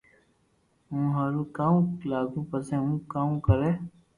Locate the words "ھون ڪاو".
2.81-3.29